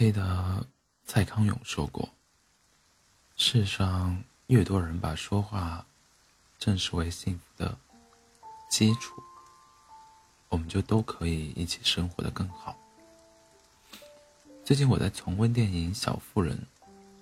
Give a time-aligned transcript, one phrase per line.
[0.00, 0.66] 记得
[1.04, 2.08] 蔡康永说过
[3.36, 5.86] ：“世上越多人把说话
[6.58, 7.76] 正视为幸福的
[8.70, 9.22] 基础，
[10.48, 12.74] 我们就都可以一起生活的更好。”
[14.64, 16.56] 最近我在重温电影《小妇人》，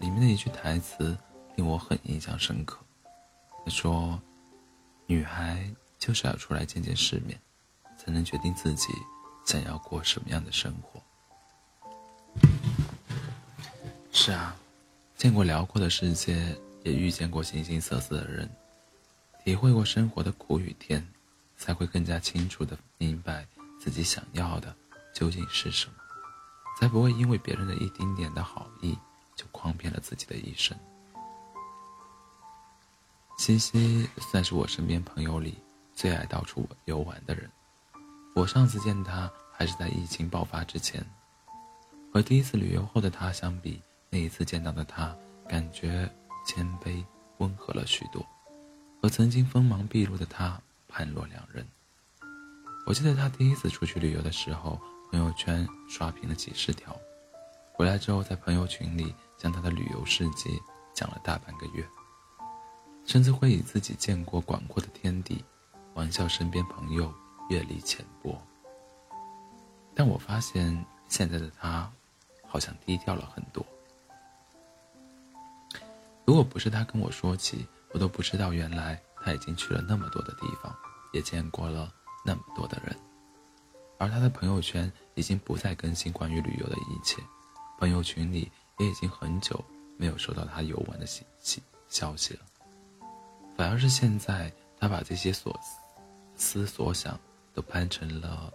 [0.00, 1.18] 里面的一句台词
[1.56, 2.78] 令我很印象深刻。
[3.64, 4.22] 他说
[5.08, 5.68] ：“女孩
[5.98, 7.36] 就是要出来见见世面，
[7.98, 8.92] 才能决定自己
[9.44, 11.02] 想要过什么样的生活。”
[14.22, 14.54] 是啊，
[15.16, 18.46] 见过辽阔的世界，也遇见过形形色色的人，
[19.42, 21.02] 体会过生活的苦与甜，
[21.56, 23.46] 才会更加清楚的明白
[23.80, 24.76] 自己想要的
[25.14, 25.94] 究竟是什么，
[26.78, 28.94] 才不会因为别人的一丁点的好意
[29.34, 30.76] 就诓骗了自己的一生。
[33.38, 35.56] 西西算是我身边朋友里
[35.94, 37.50] 最爱到处游玩的人，
[38.34, 41.02] 我上次见他还是在疫情爆发之前，
[42.12, 43.80] 和第一次旅游后的他相比。
[44.12, 45.16] 那一次见到的他，
[45.48, 46.10] 感觉
[46.44, 47.04] 谦卑
[47.38, 48.26] 温和了许多，
[49.00, 51.64] 和曾经锋芒毕露的他判若两人。
[52.86, 54.80] 我记得他第一次出去旅游的时候，
[55.12, 56.96] 朋友圈刷屏了几十条，
[57.72, 60.60] 回来之后在朋友群里将他的旅游事迹
[60.92, 61.86] 讲了大半个月，
[63.06, 65.44] 甚至会以自己见过广阔的天地，
[65.94, 67.14] 玩笑身边朋友
[67.48, 68.36] 阅历浅薄。
[69.94, 71.88] 但我发现现在的他，
[72.44, 73.64] 好像低调了很多。
[76.30, 80.72] 如果不是他跟我说起，我都不知道原来他已经去了那么多的地方，
[81.12, 81.92] 也见过了
[82.24, 82.96] 那么多的人。
[83.98, 87.20] 而他的朋友圈已经不再更新关于旅游的一切，
[87.80, 89.60] 朋友群里也已经很久
[89.96, 92.40] 没有收到他游玩的信息消息了。
[93.56, 95.58] 反而是现在，他把这些所
[96.36, 97.18] 思所想
[97.52, 98.52] 都拍成了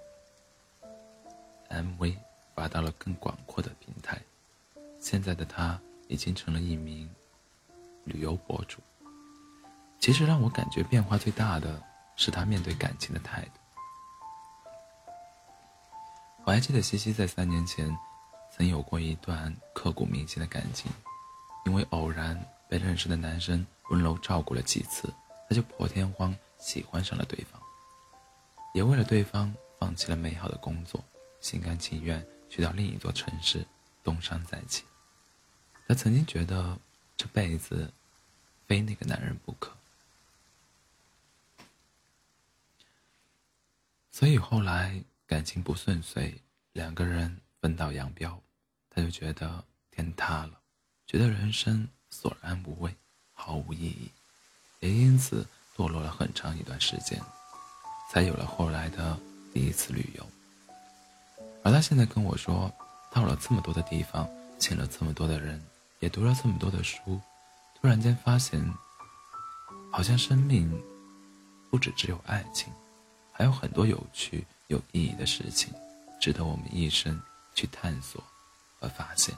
[1.70, 2.16] MV，
[2.56, 4.18] 发到了更广阔的平台。
[4.98, 7.10] 现在的他已经成了一名。
[8.06, 8.80] 旅游博主，
[10.00, 11.82] 其实让我感觉变化最大的
[12.16, 13.60] 是他面对感情的态度。
[16.46, 17.98] 我还记得西西在三年前
[18.56, 20.92] 曾有过一段刻骨铭心的感情，
[21.66, 22.40] 因为偶然
[22.70, 25.12] 被认识的男生温柔照顾了几次，
[25.50, 27.60] 他就破天荒喜欢上了对方，
[28.76, 31.04] 也为了对方放弃了美好的工作，
[31.42, 33.66] 心甘情愿去到另一座城市
[34.04, 34.84] 东山再起。
[35.88, 36.78] 他曾经觉得。
[37.18, 37.92] 这辈子，
[38.68, 39.72] 非那个男人不可。
[44.12, 46.34] 所以后来感情不顺遂，
[46.74, 48.42] 两个人分道扬镳，
[48.90, 50.60] 他就觉得天塌了，
[51.06, 52.96] 觉得人生索然无味，
[53.34, 54.10] 毫无意义，
[54.80, 57.22] 也因此堕落了很长一段时间，
[58.10, 59.18] 才有了后来的
[59.54, 60.26] 第一次旅游。
[61.64, 62.74] 而他现在跟我说，
[63.12, 65.62] 到了这么多的地方，见了这么多的人。
[66.06, 67.20] 也读了这么多的书，
[67.82, 68.64] 突然间发现，
[69.92, 70.72] 好像生命
[71.72, 72.72] 不只只有爱情，
[73.32, 75.74] 还有很多有趣、有意义的事情，
[76.22, 77.20] 值得我们一生
[77.56, 78.24] 去探索
[78.80, 79.36] 和发现。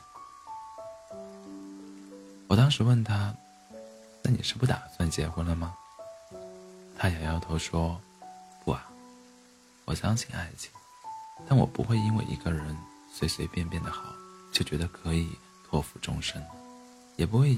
[2.50, 3.34] 我当时问他
[4.22, 5.74] ：“那你是不打算结婚了吗？”
[7.00, 7.98] 他摇摇头说
[8.66, 8.86] ：“不啊，
[9.86, 10.70] 我相信爱情，
[11.48, 12.78] 但我不会因为一个人
[13.14, 14.14] 随随便便的好，
[14.52, 15.30] 就觉得可以
[15.70, 16.42] 托付终身。”
[17.18, 17.58] 也不会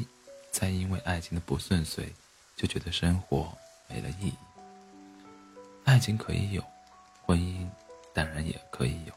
[0.52, 2.08] 再因为爱情的不顺遂，
[2.56, 3.52] 就觉得生活
[3.90, 4.34] 没了意义。
[5.84, 6.64] 爱情可以有，
[7.26, 7.68] 婚姻
[8.14, 9.14] 当然也可以有，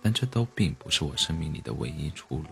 [0.00, 2.46] 但这都并不是我生命里的唯一出路。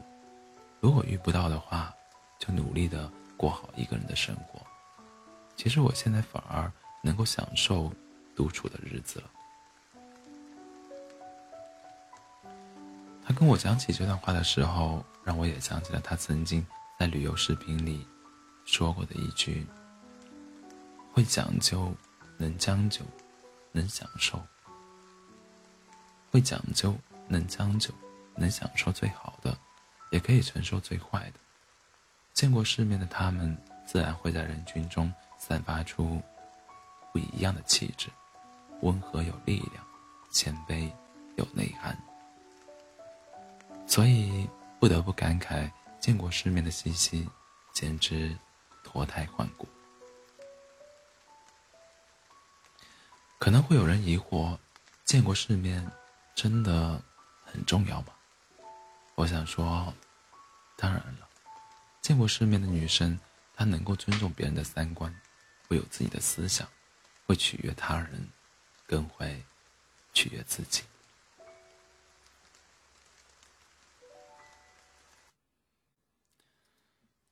[0.81, 1.95] 如果遇不到的话，
[2.39, 4.61] 就努力的过好一个人的生活。
[5.57, 6.71] 其实我现在反而
[7.03, 7.91] 能够享受
[8.37, 9.31] 独处的日子了。
[13.29, 16.67] 他跟我讲起这段话的时候，让我也想起了他曾经。
[16.99, 18.05] 在旅游视频里
[18.65, 19.67] 说过的一句
[21.13, 21.95] ：“会讲究，
[22.39, 23.03] 能将就，
[23.71, 24.39] 能享受；
[26.31, 26.97] 会讲究，
[27.29, 27.93] 能将就，
[28.35, 29.55] 能享受最好的，
[30.11, 31.35] 也可以承受最坏的。
[32.33, 33.55] 见过世面的他们，
[33.87, 36.19] 自然会在人群中散发出
[37.13, 38.09] 不一样的气质，
[38.81, 39.85] 温和有力量，
[40.33, 40.91] 谦卑。
[43.89, 44.49] 所以
[44.79, 45.69] 不得不感慨。”
[45.99, 47.29] 见过世面的西西，
[47.73, 48.39] 简直
[48.85, 49.69] 脱胎换骨。
[53.37, 54.57] 可能会有人疑惑：
[55.05, 55.85] 见过世面
[56.37, 57.03] 真的
[57.45, 58.15] 很重要吗？
[59.17, 59.93] 我想说，
[60.77, 61.29] 当然了。
[62.01, 63.19] 见过世面的女生，
[63.57, 65.13] 她能够尊重别人的三观，
[65.67, 66.67] 会有自己的思想，
[67.27, 68.29] 会取悦他人，
[68.87, 69.45] 更会
[70.13, 70.85] 取悦自己。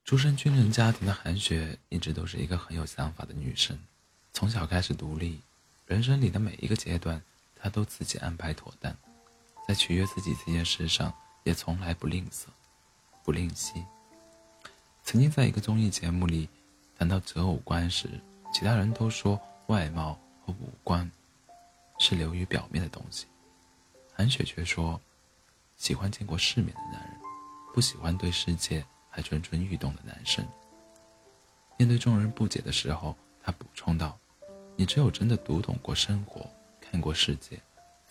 [0.06, 3.76] 出身军人家庭的韩雪一直都是一个很有想法的女生，
[4.32, 5.40] 从小开始独立，
[5.84, 7.20] 人生里的每一个阶段，
[7.56, 8.96] 她都自己安排妥当，
[9.66, 11.12] 在取悦自己这件事上
[11.42, 12.44] 也从来不吝啬，
[13.24, 13.84] 不吝惜。
[15.02, 16.48] 曾经在一个综艺节目里
[16.96, 18.08] 谈到择偶观时，
[18.54, 21.10] 其他人都说外貌和五官
[21.98, 23.26] 是流于表面的东西，
[24.14, 25.00] 韩雪却说。
[25.76, 27.20] 喜欢见过世面的男人，
[27.74, 28.82] 不喜欢对世界
[29.16, 30.46] 还蠢蠢欲动的男生。
[31.78, 34.18] 面对众人不解的时候，他补充道
[34.76, 36.46] ：“你只有真的读懂过生活，
[36.82, 37.58] 看过世界，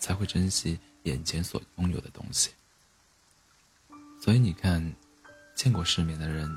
[0.00, 2.50] 才会珍惜眼前所拥有的东西。
[4.20, 4.92] 所以你看，
[5.54, 6.52] 见过世面的人，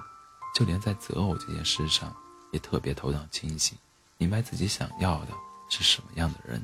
[0.55, 2.11] 就连在择偶这件事上
[2.51, 3.77] 也特别头脑清醒，
[4.17, 5.31] 明白自己想要的
[5.69, 6.59] 是什么样的人，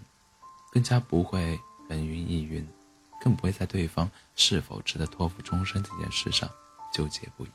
[0.71, 2.67] 更加不会人云亦云。”
[3.21, 6.47] 更不会在对方是否值得托付终身这件事上
[6.93, 7.49] 纠结不已，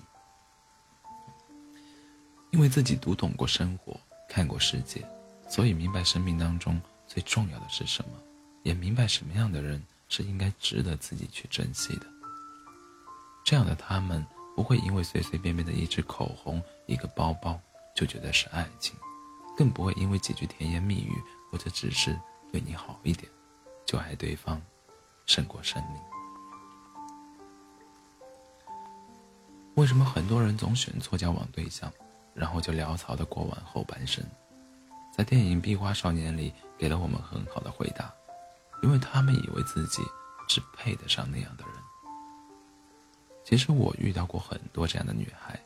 [2.50, 3.99] 因为自己读懂过生活，
[4.29, 5.06] 看过世界，
[5.49, 8.11] 所以明白生命当中最重要的是什么，
[8.62, 12.06] 也明白什么样的人是应该值得自己去珍惜的。
[13.44, 14.25] 这样的他们
[14.56, 17.58] 不会因为随随便便的一支口红、一个包包
[17.94, 18.94] 就觉得是爱情，
[19.56, 21.12] 更不会因为几句甜言蜜语
[21.50, 22.19] 或者只是
[22.52, 23.31] 对你好一点
[23.87, 24.61] 就爱对方。
[25.26, 26.02] 胜过生命。
[29.76, 31.93] 为什么很多人总选错交往对象，
[32.40, 34.25] 然后就潦草的过完后半生？
[35.14, 38.10] 在电影《壁花少年》里，给了我们很好的回答：
[38.82, 40.02] 因为他们以为自己
[40.48, 41.75] 是配得上那样的人。
[43.44, 45.60] 其实我遇到过很多这样的女孩，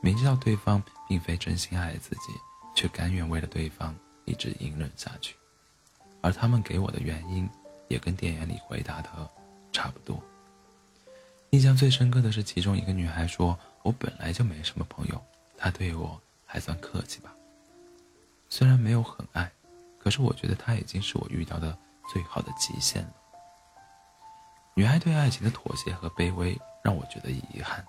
[0.00, 2.32] 明知道对方并非真心爱自己，
[2.74, 3.94] 却甘愿为了对方
[4.24, 5.36] 一直隐忍下去，
[6.22, 7.46] 而他们给我的原因。
[7.88, 9.10] 也跟电影里回答的
[9.70, 10.20] 差不多。
[11.50, 15.22] 印象最深刻的是，其中一个女孩说：“我本来就没什么朋友，
[15.64, 17.34] 他对我还算客气吧。
[18.50, 19.50] 虽然没有很爱，
[19.98, 21.74] 可是我觉得他已经是我遇到的
[22.12, 23.14] 最好的极限了。”
[24.76, 27.82] 女孩对爱情的妥协和卑微让我觉得遗憾。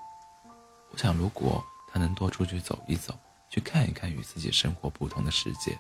[0.90, 1.62] 我想，如果
[1.92, 3.14] 她能多出去走一走，
[3.50, 5.78] 去看一看与自己生活不同的世界，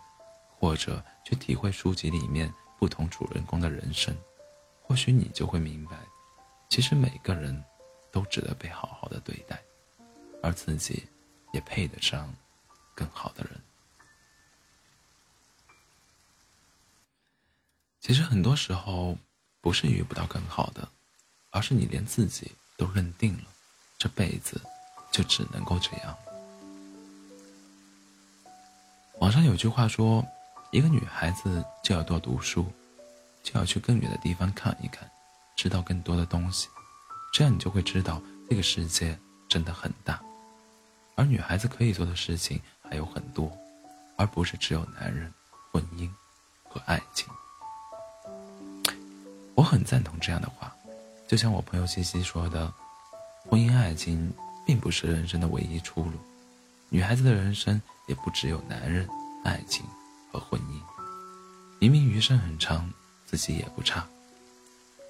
[0.59, 2.53] 或者去体会书籍里面。
[2.77, 4.13] 不同主人公的人生，
[4.83, 5.95] 或许你就会明白，
[6.67, 7.63] 其实每个人
[8.11, 9.57] 都值得被好好的对待，
[10.43, 11.07] 而自己
[11.55, 12.31] 也配得上
[12.93, 13.59] 更好的人。
[18.01, 19.17] 其实很多时候
[19.61, 20.87] 不是遇不到更好的，
[21.49, 23.45] 而是你连自己都认定了，
[23.97, 24.61] 这辈子
[25.11, 26.15] 就只能够这样。
[29.19, 30.23] 网上有句话说。
[30.71, 32.69] 一个女孩子就要多读书，
[33.41, 35.09] 就要去更远的地方看一看，
[35.55, 36.67] 知道更多的东西，
[37.31, 39.17] 这样你就会知道这个世界
[39.47, 40.21] 真的很大。
[41.15, 43.51] 而女孩子可以做的事情还有很多，
[44.17, 45.33] 而不是只有男人、
[45.71, 46.09] 婚姻
[46.63, 47.27] 和爱情。
[49.55, 50.75] 我很赞同这样的话，
[51.27, 52.71] 就像我朋友西西说的，
[53.49, 54.31] 婚姻爱情
[54.65, 56.13] 并不是人生的唯一出路，
[56.89, 59.07] 女孩子的人生也不只有男人、
[59.43, 59.85] 爱情。
[60.31, 60.81] 和婚姻，
[61.79, 62.91] 明明余生很长，
[63.25, 64.05] 自己也不差，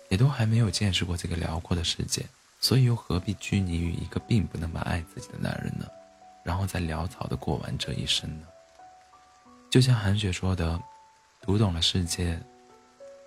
[0.09, 2.23] 也都还没有见识过这个辽阔的世界，
[2.65, 5.85] 所以又何必拘泥于一个并不那么爱自己的男人呢？
[6.43, 8.47] 然后再潦草的过完这一生呢？
[9.69, 10.81] 就像韩雪说的
[11.45, 12.41] ：“读懂了世界，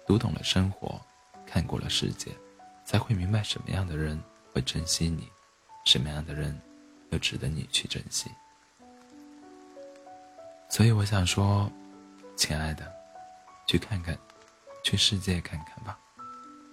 [0.09, 1.00] 读懂了生活，
[1.47, 2.33] 看过了世界，
[2.85, 4.21] 才会明白什么样的人
[4.52, 5.28] 会珍惜你，
[5.85, 6.61] 什么样的人
[7.12, 8.28] 又值得你去珍惜。”
[10.68, 11.71] 所以我想说。
[12.35, 12.92] 亲爱的，
[13.68, 14.18] 去看看，
[14.85, 15.97] 去世界看看吧。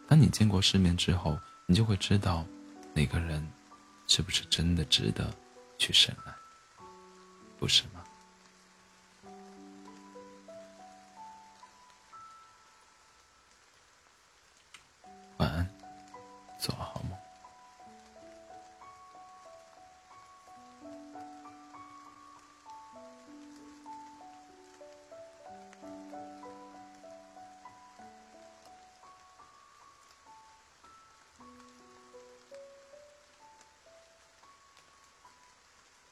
[0.08, 2.46] 当你见过世面之后，你就会知道，
[2.98, 3.46] 那个人，
[4.08, 5.30] 是不是真的值得
[5.78, 6.34] 去深爱，
[7.60, 7.84] 不是？